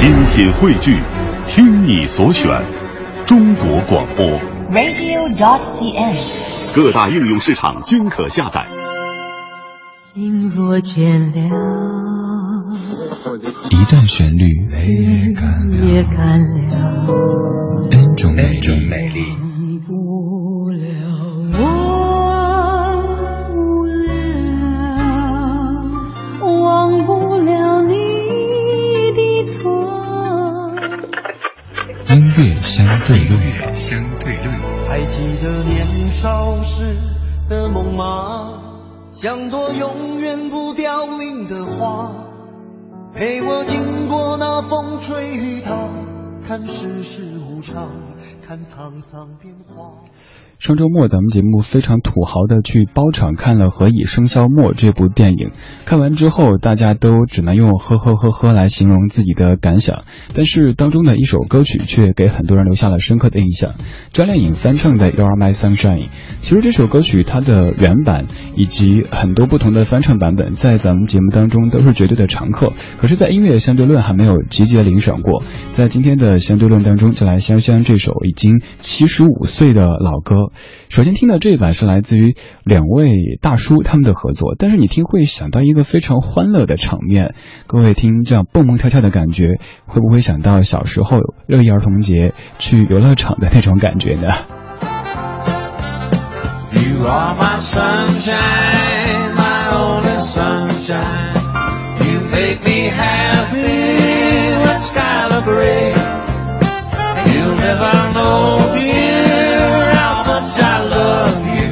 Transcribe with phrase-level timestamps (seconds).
[0.00, 0.98] 精品汇聚，
[1.44, 2.48] 听你所选，
[3.26, 4.24] 中国广播。
[4.70, 6.16] radio.cn。
[6.74, 8.66] 各大应用市场均可下载。
[9.98, 11.42] 心若倦了，
[13.68, 14.66] 一段旋律，
[15.82, 17.90] 也干了，
[32.70, 34.46] 相对论，相对论。
[34.88, 36.94] 还记得年少时
[37.48, 38.62] 的梦吗？
[39.10, 42.12] 像朵永远不凋零的花，
[43.12, 45.88] 陪我经过那风吹雨打，
[46.46, 47.88] 看世事无常，
[48.46, 49.90] 看沧桑变化。
[50.60, 55.52] 上周末，咱们节目非常土豪的去包场看了《何以笙箫默》这部电影。
[55.86, 60.02] 看完之后，大家都只能用“呵呵呵呵”来形容自己的感想。
[60.34, 63.72] 但是当中的一首歌曲却给很多人留下了深刻的印象。
[64.12, 66.08] 张靓颖翻唱的《You Are My Sunshine》，
[66.42, 68.24] 其实这首歌曲它的原版
[68.54, 72.74] 以及很多不同的翻唱版本，在咱们节目当中都是绝对的常客。
[72.98, 75.42] 可是，在音乐相对论还没有集结领赏过。
[75.80, 80.52] 在今天的相对论当中，就来香香这首已经七十五岁的老歌。
[80.90, 87.32] 首先听的这一版是来自于两位大叔他们的合作，但是你听会想到一个非常欢乐的场面。
[87.66, 94.28] 各位听这样蹦蹦跳跳的感觉，会不会想到小时候六一儿童节去游乐场的那种感觉呢
[96.74, 101.32] ？You are my sunshine, my only sunshine.
[102.04, 103.39] You make me happy
[107.32, 111.70] You'll never know, dear, how much I love you.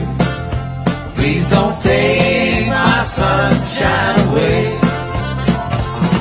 [1.14, 4.78] Please don't take my sunshine away.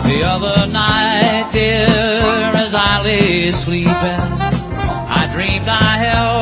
[0.09, 6.36] The other night, dear, as I lay sleeping, I dreamed I held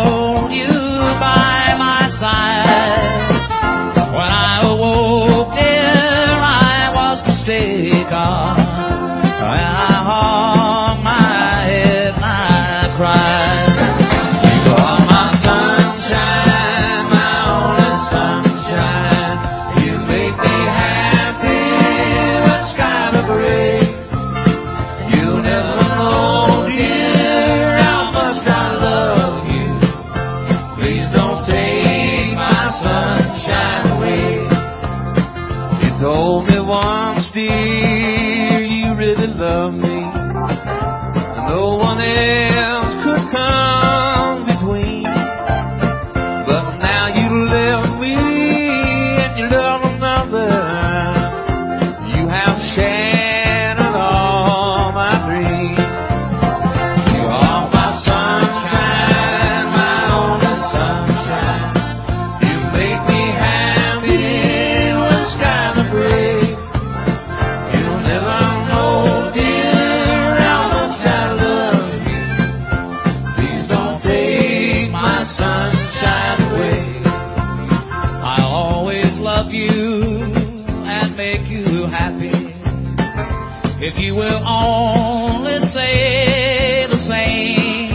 [83.88, 87.92] If you will only say the same.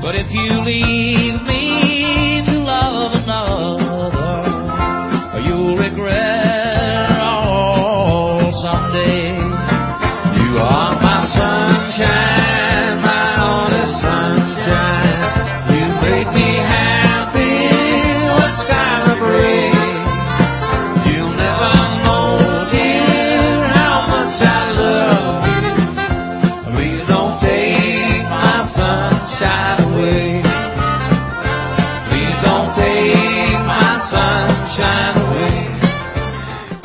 [0.00, 4.40] But if you leave me to love another,
[5.44, 9.36] you'll regret all someday.
[10.40, 12.39] You are my sunshine,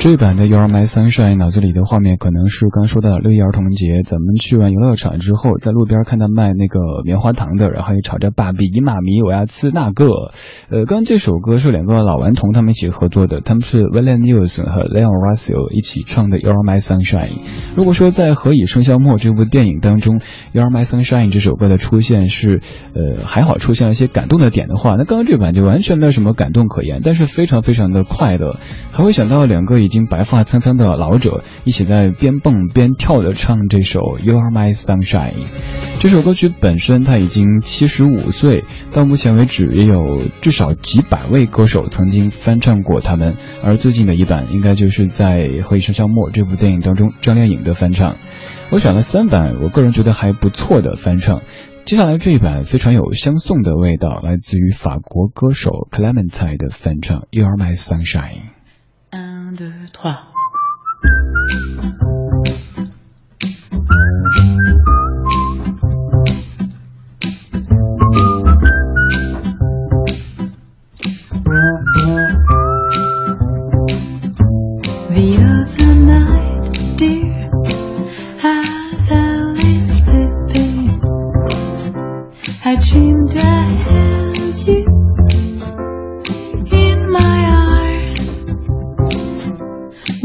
[0.06, 10.06] 这版的《You're My Sunshine》脑子里的画面可能是刚说到六一儿童节，咱们去完游乐场之后，在路边看到卖那个棉花糖的，然后又吵着爸比妈咪我要吃那个。
[10.70, 17.30] 呃，刚刚这首歌是两个老顽童他们一起合作的，他们是 William Nielsen 和 Leon Russell 一起唱的《You're My Sunshine》。
[17.76, 20.20] 如果说在《何以笙箫默》这部电影当中，
[20.52, 22.60] 《You're My Sunshine》这首歌的出现是
[22.94, 28.60] 呃还好出现了一些感动的点的话，那刚刚这版就完全没有什么感动可言，但是非常非常的快乐，
[28.92, 35.32] 还会想到两个已经白发苍苍的老者一起在边蹦边跳的唱这首《You Are My Sunshine》。
[35.98, 43.36] 这首歌曲本身他已经七十五岁，到目前为止也有至少几百位歌手曾经翻唱过他们。
[43.64, 48.16] 而最近的一版，应该就是在《何以笙箫默》这部电影当中张靓颖的翻唱。
[48.70, 51.40] 我选了三版，我个人觉得还不错的翻唱。
[51.86, 58.34] 接下来这一版非常有相送的味道，来自于法国歌手 Clementine 的翻唱《You Are My Sunshine》。
[59.56, 60.20] deux, trois.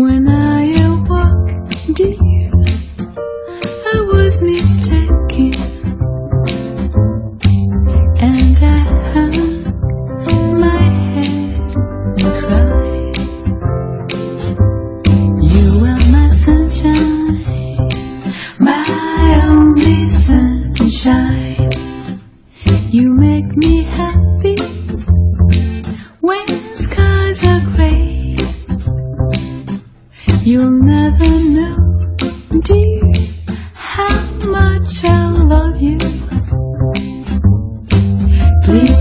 [0.02, 0.51] when I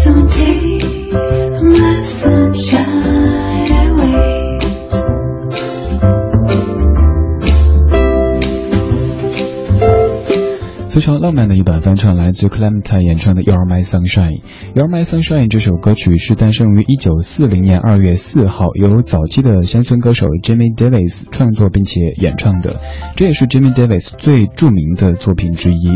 [0.03, 0.70] some tea.
[11.01, 14.41] 非常浪漫的一版翻唱，来自 Clementine 演唱的《You Are My Sunshine》，
[14.75, 22.83] 《You Are My Sunshine》这首歌曲是诞生于一九四零年二月四号，由早期的乡村歌手 Jimmy Davis 创作并且演唱的，
[23.17, 25.89] 这也是 Jimmy Davis 最著名的作品之一。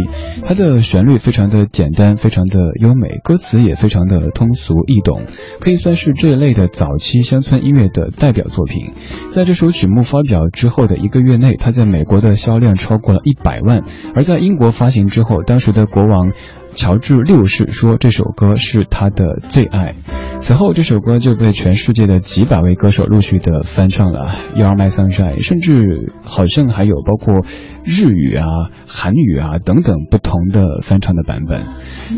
[0.42, 5.24] 它的旋律非常的简单，非常的优美，歌词也非常的通俗易懂，
[5.60, 8.92] 可以算是这一类的早期乡村音乐的代表作品。
[9.28, 13.82] 在这首曲目发表之后的一个月内，它在美国的销量超过了一百万，
[14.14, 16.32] 而在英国发之后，当时的国王。
[16.76, 19.94] 乔治六世说这首歌是他的最爱，
[20.40, 24.32] 此后这首歌就被全世界的几百位歌手陆续的翻唱了。
[24.56, 27.46] You Are My Sunshine，甚至好像还有包括
[27.84, 28.46] 日语啊、
[28.86, 31.62] 韩语啊等等不同的翻唱的版本。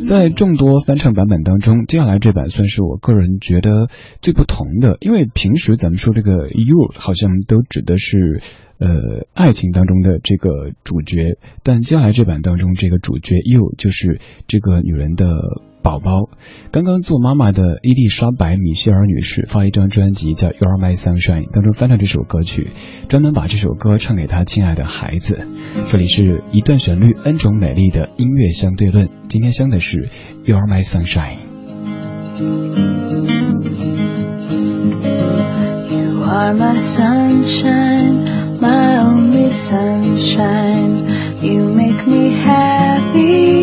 [0.06, 3.88] 在众多翻唱版本当中，接下来这版算是我个人觉得
[4.22, 8.40] 最不同的，因为平时咱们说这个 You 好像都指的是。
[8.78, 8.88] 呃，
[9.32, 10.50] 爱情当中的这个
[10.84, 15.24] 主角，但接下来这版当中这个主角又就是这个女人的
[15.86, 16.28] 宝宝。
[16.72, 22.72] 刚刚做妈妈的伊丽莎白·米歇尔女士发了一张专辑叫《You Are My Sunshine》，当中翻唱这首歌曲，
[23.08, 25.46] 专门把这首歌唱给她亲爱的孩子。
[25.88, 29.08] 这里是一段旋律，n 种美丽的音乐相对论。
[29.28, 29.96] 今天相的是
[30.44, 31.36] 《You Are My Sunshine》。
[35.94, 38.56] You are my sunshine.
[38.60, 40.96] my only sunshine.
[41.42, 43.55] You make me happy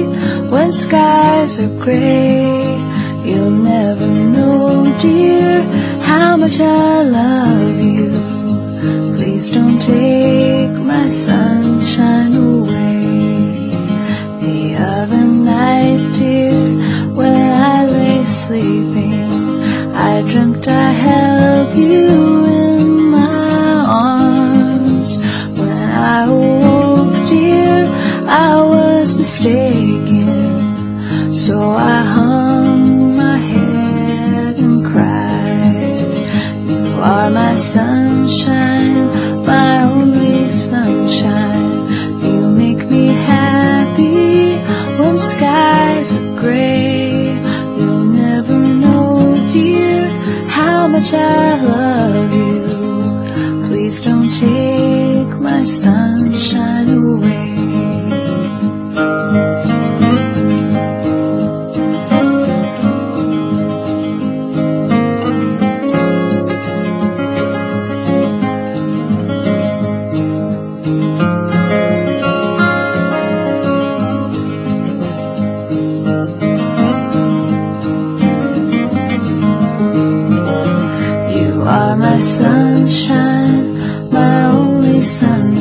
[0.54, 2.78] when skies are gray.
[3.26, 5.64] You'll never know, dear,
[6.02, 8.12] how much I love you.
[9.18, 11.83] Please don't take my sunshine
[51.04, 53.68] much I love you.
[53.68, 57.33] Please don't take my sunshine away.